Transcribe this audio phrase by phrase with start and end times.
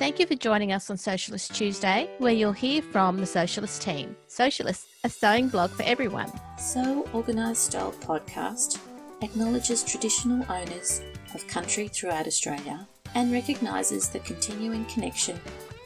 [0.00, 4.16] Thank you for joining us on Sewcialist Tuesday, where you'll hear from the Sewcialist team.
[4.30, 6.32] Sewcialist, a sewing blog for everyone.
[6.58, 8.78] Sew Organised Style podcast
[9.20, 11.02] acknowledges traditional owners
[11.34, 15.38] of country throughout Australia and recognises the continuing connection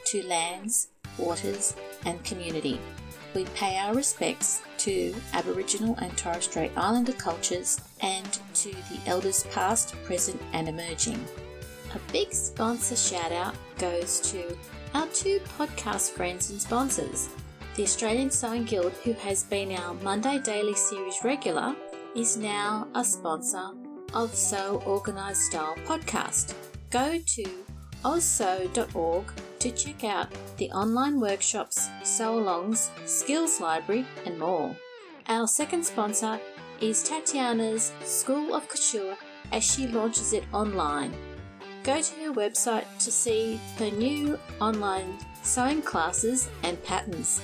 [0.05, 0.87] to lands,
[1.17, 1.75] waters,
[2.05, 2.79] and community.
[3.33, 9.43] We pay our respects to Aboriginal and Torres Strait Islander cultures and to the elders
[9.51, 11.19] past, present, and emerging.
[11.95, 14.57] A big sponsor shout out goes to
[14.93, 17.29] our two podcast friends and sponsors.
[17.77, 21.73] The Australian Sewing Guild, who has been our Monday Daily Series regular,
[22.13, 23.69] is now a sponsor
[24.13, 26.53] of Sew Organised Style podcast.
[26.89, 27.45] Go to
[28.03, 30.27] ozsew.org to check out
[30.57, 34.75] the online workshops, sew alongs, skills library, and more.
[35.29, 36.41] Our second sponsor
[36.81, 39.15] is Tatiana's School of Couture
[39.53, 41.13] as she launches it online
[41.85, 47.39] go to her website to see her new online sewing classes and patterns.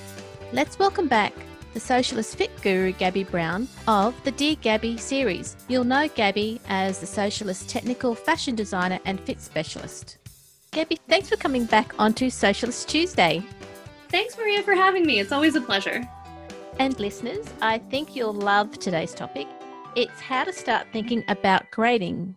[0.51, 1.31] Let's welcome back
[1.73, 5.55] the Sewcialist fit guru Gabby Brown of the Dear Gabby series.
[5.67, 10.17] You'll know Gabby as the Sewcialist technical fashion designer and fit specialist.
[10.71, 13.43] Gabby, thanks for coming back onto Sewcialist Tuesday.
[14.09, 15.19] Thanks, Maria, for having me.
[15.19, 16.01] It's always a pleasure.
[16.79, 19.47] And listeners, I think you'll love today's topic.
[19.95, 22.35] It's how to start thinking about grading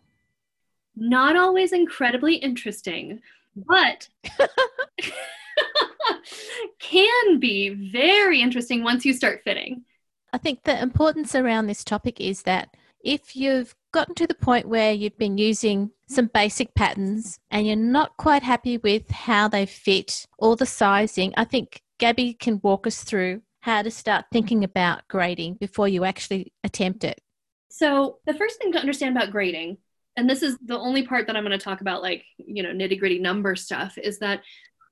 [0.97, 3.21] not always incredibly interesting,
[3.57, 4.09] but
[6.79, 9.85] can be very interesting once you start fitting.
[10.33, 14.67] I think the importance around this topic is that if you've gotten to the point
[14.67, 19.67] where you've been using some basic patterns and you're not quite happy with how they
[19.67, 24.65] fit or the sizing, I think Gabby can walk us through how to start thinking
[24.65, 27.21] about grading before you actually attempt it.
[27.71, 29.79] So, the first thing to understand about grading
[30.17, 32.71] and this is the only part that I'm going to talk about, like, you know,
[32.71, 34.43] nitty gritty number stuff, is that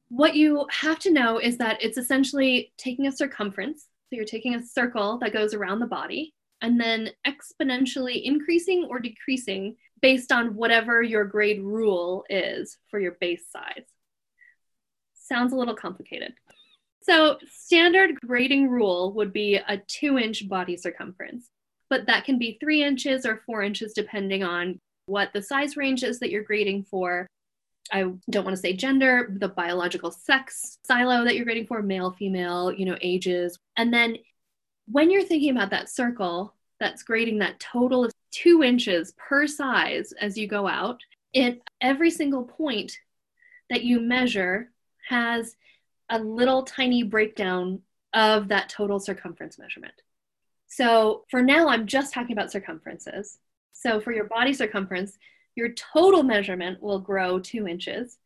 [0.09, 3.83] what you have to know is that it's essentially taking a circumference.
[3.83, 8.99] So you're taking a circle that goes around the body and then exponentially increasing or
[8.99, 13.87] decreasing based on whatever your grade rule is for your base size.
[15.15, 16.35] Sounds a little complicated.
[17.03, 21.49] So, standard grading rule would be a two inch body circumference,
[21.89, 26.03] but that can be three inches or four inches depending on what the size range
[26.03, 27.27] is that you're grading for.
[27.93, 32.13] I don't want to say gender, the biological sex silo that you're grading for, male,
[32.13, 33.59] female, you know, ages.
[33.77, 34.17] And then
[34.87, 40.13] when you're thinking about that circle that's grading that total of two inches per size
[40.21, 41.01] as you go out,
[41.33, 42.99] it every single point
[43.71, 44.71] that you measure
[45.09, 45.57] has
[46.09, 47.81] a little tiny breakdown
[48.13, 49.95] of that total circumference measurement.
[50.67, 53.39] So for now, I'm just talking about circumferences.
[53.73, 55.19] So for your body circumference,
[55.55, 58.19] your total measurement will grow two inches,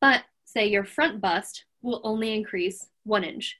[0.00, 3.58] but say your front bust will only increase one inch.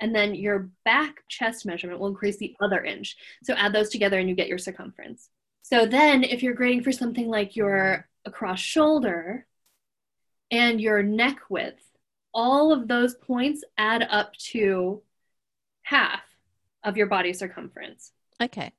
[0.00, 3.16] And then your back chest measurement will increase the other inch.
[3.42, 5.28] So add those together and you get your circumference.
[5.62, 9.46] So then if you're grading for something like your across shoulder
[10.50, 11.82] and your neck width,
[12.32, 15.02] all of those points add up to
[15.82, 16.22] half
[16.84, 18.12] of your body circumference.
[18.40, 18.72] Okay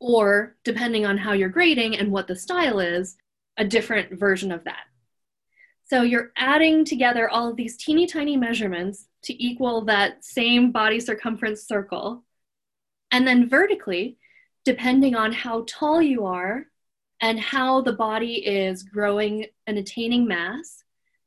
[0.00, 3.16] or depending on how you're grading and what the style is,
[3.56, 4.84] a different version of that.
[5.84, 11.00] So you're adding together all of these teeny tiny measurements to equal that same body
[11.00, 12.24] circumference circle.
[13.10, 14.18] And then vertically,
[14.64, 16.66] depending on how tall you are
[17.20, 20.84] and how the body is growing and attaining mass,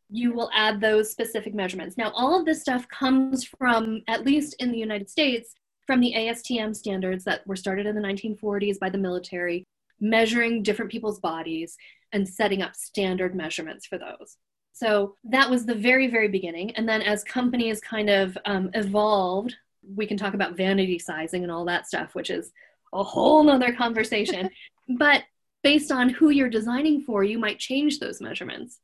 [0.09, 1.97] you will add those specific measurements.
[1.97, 5.55] Now, all of this stuff comes from, at least in the United States,
[5.91, 9.65] from the ASTM standards that were started in the 1940s by the military,
[9.99, 11.75] measuring different people's bodies
[12.13, 14.37] and setting up standard measurements for those.
[14.71, 16.73] So that was the very, very beginning.
[16.77, 19.53] And then as companies kind of um, evolved,
[19.93, 22.53] we can talk about vanity sizing and all that stuff, which is
[22.93, 24.49] a whole nother conversation.
[24.97, 25.23] but
[25.61, 28.79] based on who you're designing for, you might change those measurements.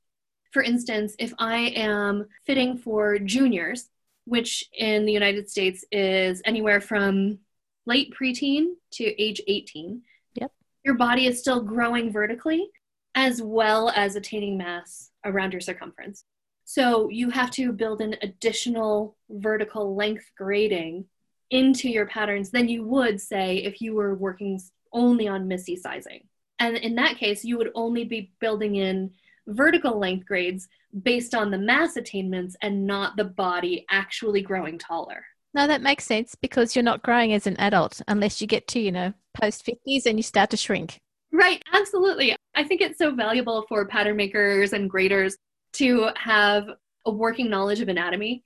[0.51, 3.87] For instance, if I am fitting for juniors,
[4.27, 7.39] which in the United States is anywhere from
[7.85, 10.01] late preteen to age 18.
[10.35, 10.51] Yep.
[10.83, 12.69] Your body is still growing vertically
[13.15, 16.25] as well as attaining mass around your circumference.
[16.65, 21.05] So you have to build an additional vertical length grading
[21.49, 24.59] into your patterns than you would say if you were working
[24.91, 26.27] only on Missy sizing.
[26.59, 29.11] And in that case, you would only be building in
[29.47, 30.67] vertical length grades
[31.03, 35.25] based on the mass attainments and not the body actually growing taller.
[35.53, 38.79] No, that makes sense because you're not growing as an adult unless you get to,
[38.79, 40.99] you know, post 50s and you start to shrink.
[41.31, 42.35] Right, absolutely.
[42.55, 45.37] I think it's so valuable for pattern makers and graders
[45.73, 46.67] to have
[47.05, 48.43] a working knowledge of anatomy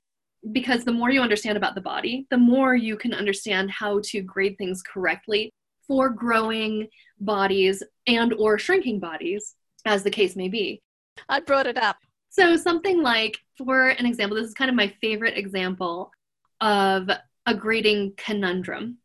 [0.51, 4.21] because the more you understand about the body, the more you can understand how to
[4.21, 5.51] grade things correctly
[5.87, 6.87] for growing
[7.19, 9.55] bodies and or shrinking bodies
[9.85, 10.81] as the case may be.
[11.29, 11.97] I brought it up.
[12.29, 16.11] So something like for an example, this is kind of my favorite example
[16.59, 17.09] of
[17.45, 18.97] a grading conundrum.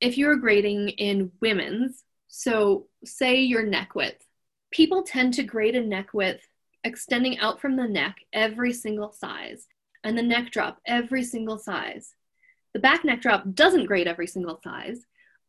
[0.00, 4.24] If you're grading in women's, so say your neck width,
[4.70, 6.46] people tend to grade a neck width
[6.84, 9.66] extending out from the neck every single size
[10.02, 12.14] and the neck drop every single size.
[12.72, 15.04] The back neck drop doesn't grade every single size,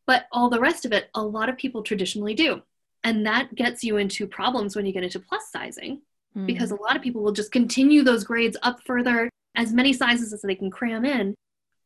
[0.07, 2.61] but all the rest of it, a lot of people traditionally do.
[3.03, 6.01] And that gets you into problems when you get into plus sizing
[6.35, 6.45] mm.
[6.45, 10.33] because a lot of people will just continue those grades up further, as many sizes
[10.33, 11.35] as they can cram in.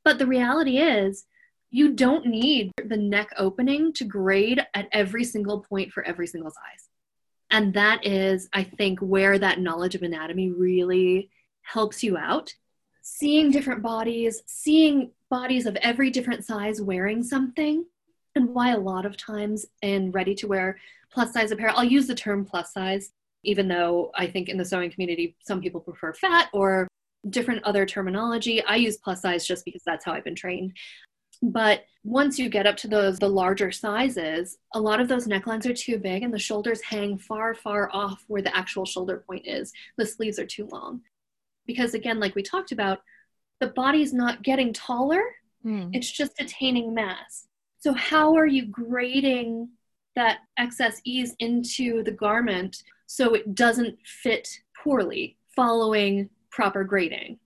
[0.04, 1.26] But the reality is,
[1.72, 6.52] you don't need the neck opening to grade at every single point for every single
[6.52, 6.90] size.
[7.52, 11.30] And that is, I think, where that knowledge of anatomy really
[11.64, 12.54] helps you out.
[13.02, 17.86] Seeing different bodies, seeing bodies of every different size wearing something,
[18.36, 20.78] and why a lot of times in ready to wear
[21.12, 23.12] plus size apparel, I'll use the term plus size,
[23.46, 26.88] even though I think in the sewing community, some people prefer fat or
[27.30, 28.64] different other terminology.
[28.64, 30.74] I use plus size just because that's how I've been trained.
[31.42, 35.66] But once you get up to those the larger sizes, a lot of those necklines
[35.66, 39.46] are too big and the shoulders hang far, far off where the actual shoulder point
[39.46, 39.74] is.
[39.98, 41.02] The sleeves are too long
[41.66, 43.00] because again like we talked about
[43.60, 45.24] the body's not getting taller
[45.66, 45.90] mm.
[45.94, 47.48] it's just attaining mass
[47.80, 49.70] so how are you grading
[50.16, 54.50] that excess ease into the garment so it doesn't fit
[54.84, 57.40] poorly following proper grading.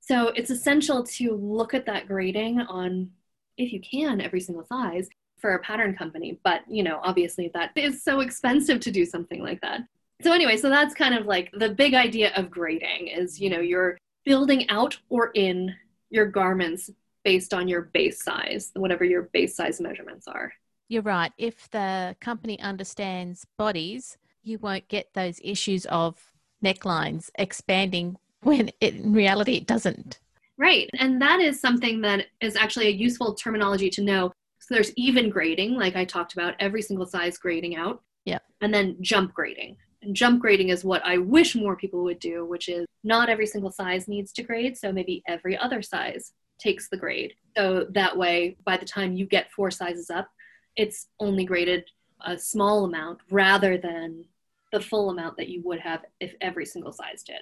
[0.00, 3.10] So it's essential to look at that grading on
[3.56, 5.08] if you can every single size
[5.38, 9.42] for a pattern company but you know obviously that is so expensive to do something
[9.42, 9.80] like that.
[10.22, 13.60] So anyway so that's kind of like the big idea of grading is you know
[13.60, 15.74] you're building out or in
[16.10, 16.90] your garments
[17.24, 20.52] based on your base size whatever your base size measurements are
[20.92, 21.32] you're right.
[21.38, 26.32] If the company understands bodies you won't get those issues of
[26.64, 30.18] necklines expanding when it, in reality it doesn't.
[30.58, 30.90] Right.
[30.98, 34.32] And that is something that is actually a useful terminology to know.
[34.58, 38.02] So there's even grading like i talked about every single size grading out.
[38.24, 38.38] Yeah.
[38.60, 39.76] And then jump grading.
[40.02, 43.46] And jump grading is what I wish more people would do, which is not every
[43.46, 44.76] single size needs to grade.
[44.76, 47.34] So maybe every other size takes the grade.
[47.56, 50.28] So that way, by the time you get four sizes up,
[50.76, 51.84] it's only graded
[52.24, 54.24] a small amount rather than
[54.72, 57.40] the full amount that you would have if every single size did.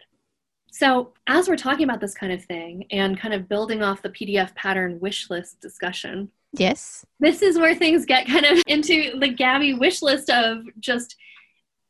[0.72, 4.10] So, as we're talking about this kind of thing and kind of building off the
[4.10, 9.28] PDF pattern wish list discussion, yes, this is where things get kind of into the
[9.28, 11.16] Gabby wish list of just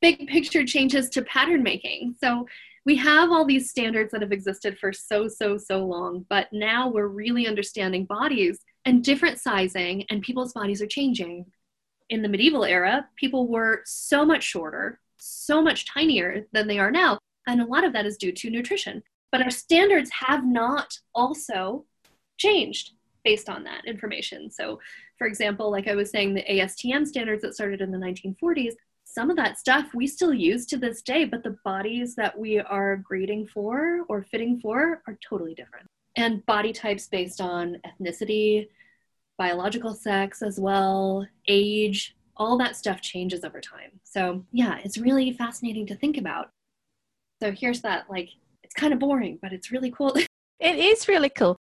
[0.00, 2.14] big picture changes to pattern making.
[2.22, 2.46] So
[2.86, 6.88] we have all these standards that have existed for so, so, so long, but now
[6.88, 8.60] we're really understanding bodies
[8.90, 11.46] and different sizing, and people's bodies are changing.
[12.08, 16.90] In the medieval era, people were so much shorter, so much tinier than they are
[16.90, 17.16] now,
[17.46, 19.00] and a lot of that is due to nutrition.
[19.30, 21.84] But our standards have not also
[22.36, 24.50] changed based on that information.
[24.50, 24.80] So,
[25.18, 28.72] for example, like I was saying, the ASTM standards that started in the 1940s,
[29.04, 32.58] some of that stuff we still use to this day, but the bodies that we
[32.58, 35.86] are grading for or fitting for are totally different.
[36.16, 38.66] And body types based on ethnicity,
[39.40, 43.90] biological sex as well, age, all that stuff changes over time.
[44.04, 46.50] So, yeah, it's really fascinating to think about.
[47.42, 48.28] So, here's that like,
[48.62, 50.14] it's kind of boring, but it's really cool.
[50.60, 51.56] it is really cool.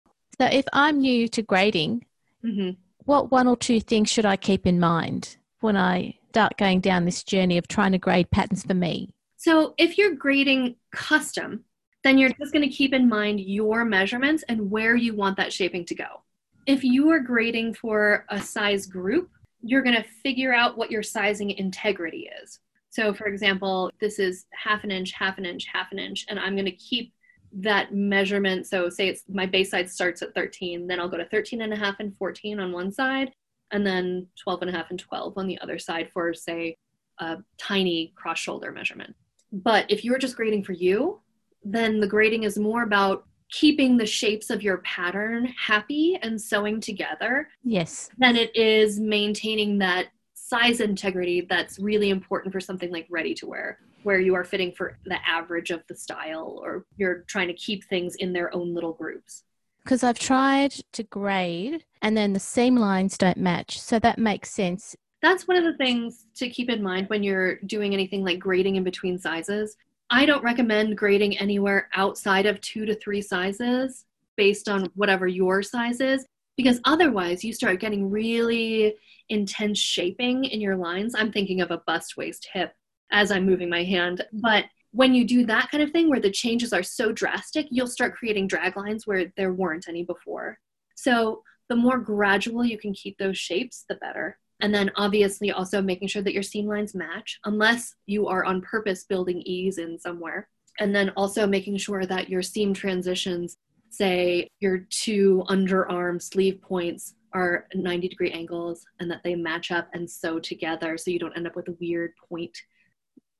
[0.41, 2.07] So, if I'm new to grading,
[2.45, 2.79] mm-hmm.
[3.07, 7.05] what one or two things should I keep in mind when I start going down
[7.05, 9.11] this journey of trying to grade patterns for me?
[9.37, 11.65] So, if you're grading custom,
[12.05, 15.53] then you're just going to keep in mind your measurements and where you want that
[15.53, 16.23] shaping to go.
[16.67, 19.31] If you are grading for a size group,
[19.63, 22.61] you're going to figure out what your sizing integrity is.
[22.91, 26.39] So, for example, this is half an inch, half an inch, half an inch, and
[26.39, 27.13] I'm going to keep
[27.53, 28.67] that measurement.
[28.67, 31.73] So, say it's my base size starts at 13, then I'll go to 13 and
[31.73, 33.33] a half and 14 on one side,
[33.75, 36.77] and then 12 and a half and 12 on the other side for say
[37.19, 39.15] a tiny cross shoulder measurement
[39.53, 41.21] but if you're just grading for you
[41.65, 46.81] then the grading is more about keeping the shapes of your pattern happy and sewing
[46.81, 53.07] together yes than it is maintaining that size integrity that's really important for something like
[53.11, 57.25] ready to wear where you are fitting for the average of the style or you're
[57.29, 59.45] trying to keep things in their own little groups
[59.85, 63.79] because I've tried to grade and then the seam lines don't match.
[63.79, 64.97] So that makes sense.
[65.21, 68.77] That's one of the things to keep in mind when you're doing anything like grading
[68.77, 69.77] in between sizes.
[70.15, 74.05] I don't recommend grading anywhere outside of two to three sizes
[74.37, 76.25] based on whatever your size is,
[76.57, 78.95] because otherwise you start getting really
[79.29, 81.17] intense shaping in your lines.
[81.19, 82.75] I'm thinking of a bust, waist, hip
[83.11, 84.25] as I'm moving my hand.
[84.35, 87.89] But when you do that kind of thing where the changes are so drastic, you'll
[87.89, 90.61] start creating drag lines where there weren't any before.
[90.95, 94.39] So the more gradual you can keep those shapes, the better.
[94.65, 98.63] And then obviously also making sure that your seam lines match, unless you are on
[98.63, 100.49] purpose building ease in somewhere.
[100.81, 103.59] And then also making sure that your seam transitions,
[103.91, 109.87] say your two underarm sleeve points, are 90 degree angles and that they match up
[109.93, 112.57] and sew together so you don't end up with a weird point.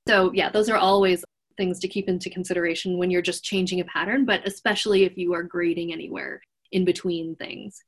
[0.07, 1.25] So, yeah, those are always
[1.57, 5.33] things to keep into consideration when you're just changing a pattern, but especially if you
[5.33, 7.81] are grading anywhere in between things.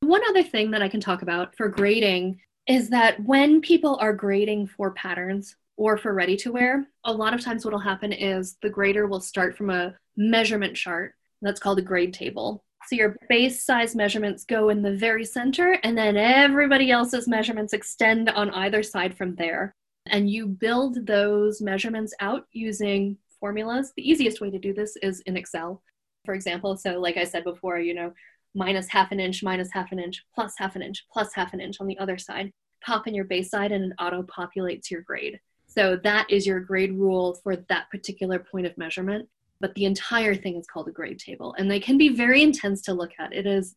[0.00, 4.12] One other thing that I can talk about for grading is that when people are
[4.12, 8.12] grading for patterns or for ready to wear, a lot of times what will happen
[8.12, 12.64] is the grader will start from a measurement chart that's called a grade table.
[12.88, 17.72] So your base size measurements go in the very center, and then everybody else's measurements
[17.72, 19.74] extend on either side from there.
[20.06, 23.92] And you build those measurements out using formulas.
[23.96, 25.80] The easiest way to do this is in Excel,
[26.24, 26.76] for example.
[26.76, 28.12] So, like I said before, you know,
[28.54, 31.60] minus half an inch, minus half an inch, plus half an inch, plus half an
[31.60, 32.52] inch on the other side.
[32.84, 35.40] Pop in your base side and it auto populates your grade.
[35.66, 39.28] So that is your grade rule for that particular point of measurement
[39.62, 41.54] but the entire thing is called a grade table.
[41.56, 43.32] And they can be very intense to look at.
[43.32, 43.74] It is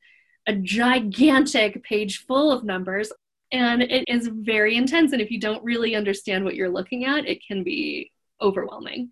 [0.48, 3.14] a gigantic page full of numbers
[3.52, 5.14] and it is very intense.
[5.14, 9.12] And if you don't really understand what you're looking at, it can be overwhelming.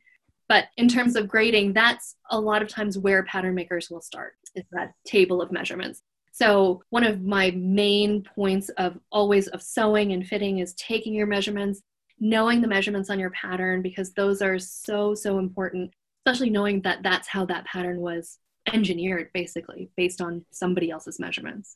[0.49, 4.33] But in terms of grading, that's a lot of times where pattern makers will start
[4.55, 6.01] is that table of measurements.
[6.31, 11.27] So one of my main points of always of sewing and fitting is taking your
[11.27, 11.81] measurements,
[12.19, 15.91] knowing the measurements on your pattern because those are so so important
[16.25, 18.39] especially knowing that that's how that pattern was
[18.71, 21.75] engineered basically based on somebody else's measurements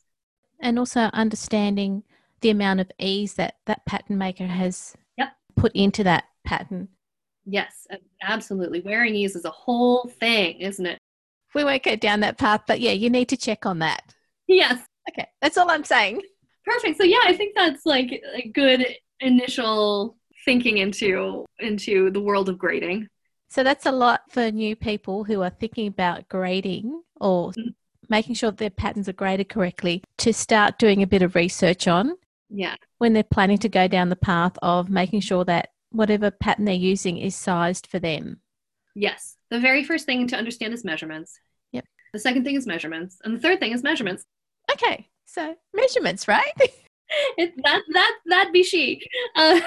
[0.60, 2.02] and also understanding
[2.40, 5.32] the amount of ease that that pattern maker has yep.
[5.54, 6.88] put into that pattern
[7.44, 7.86] yes
[8.22, 10.98] absolutely wearing ease is a whole thing isn't it
[11.54, 14.14] we won't go down that path but yeah you need to check on that
[14.46, 16.20] yes okay that's all i'm saying
[16.64, 18.86] perfect so yeah i think that's like a good
[19.20, 23.08] initial thinking into into the world of grading
[23.48, 27.74] so that's a lot for new people who are thinking about grading or mm.
[28.08, 32.12] making sure their patterns are graded correctly to start doing a bit of research on.
[32.50, 32.76] Yeah.
[32.98, 36.74] When they're planning to go down the path of making sure that whatever pattern they're
[36.74, 38.40] using is sized for them.
[38.98, 39.36] Yes.
[39.50, 41.38] The very first thing to understand is measurements.
[41.70, 41.84] Yep.
[42.12, 43.18] The second thing is measurements.
[43.22, 44.24] And the third thing is measurements.
[44.72, 45.06] Okay.
[45.24, 46.52] So measurements, right?
[47.38, 49.00] it, that that that be she.
[49.36, 49.60] Uh,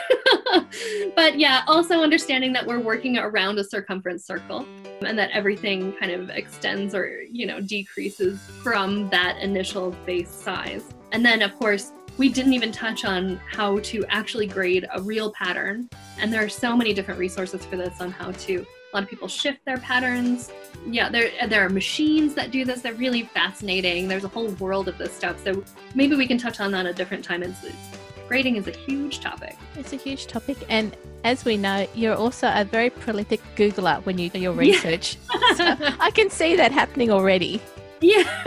[1.16, 4.66] but yeah, also understanding that we're working around a circumference circle
[5.00, 10.84] and that everything kind of extends or you know decreases from that initial base size.
[11.14, 15.32] And then of course we didn't even touch on how to actually grade a real
[15.32, 15.90] pattern.
[16.20, 19.10] And there are so many different resources for this on how to a lot of
[19.10, 20.52] people shift their patterns.
[20.86, 22.82] Yeah, there there are machines that do this.
[22.82, 24.08] They're really fascinating.
[24.08, 25.42] There's a whole world of this stuff.
[25.44, 25.64] So
[25.96, 27.44] maybe we can touch on that at a different time.
[27.44, 27.66] It's,
[28.28, 29.58] grading is a huge topic.
[29.76, 34.18] It's a huge topic, and as we know, you're also a very prolific Googler when
[34.18, 35.18] you do your research.
[35.34, 35.54] Yeah.
[35.56, 37.62] so I can see that happening already.
[38.02, 38.24] Yeah,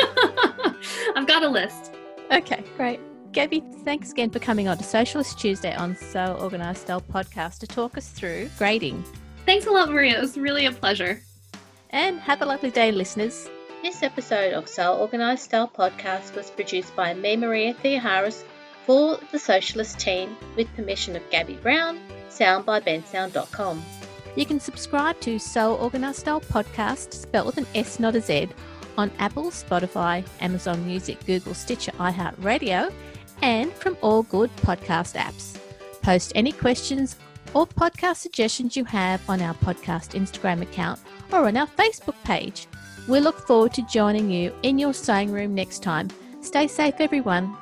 [1.16, 1.92] I've got a list.
[2.32, 3.00] Okay, great.
[3.32, 7.66] Gabby, thanks again for coming on to Sewcialist Tuesday on Sew Organised Style podcast to
[7.66, 9.04] talk us through grading.
[9.46, 10.16] Thanks a lot, Maria.
[10.16, 11.20] It was really a pleasure.
[11.90, 13.48] And have a lovely day, listeners.
[13.82, 18.42] This episode of Sew Organised Style podcast was produced by me, Maria Theoharis,
[18.86, 23.82] for the Sewcialist team with permission of Gabby Brown, sound by bensound.com.
[24.34, 28.48] You can subscribe to Sew Organised Style podcast, spelled with an S, not a Z,
[28.96, 32.90] on Apple, Spotify, Amazon Music, Google, Stitcher, iHeartRadio,
[33.42, 35.58] and from all good podcast apps.
[36.00, 37.16] Post any questions
[37.54, 41.00] or podcast suggestions you have on our podcast Instagram account
[41.32, 42.66] or on our Facebook page.
[43.08, 46.08] We look forward to joining you in your sewing room next time.
[46.40, 47.56] Stay safe, everyone.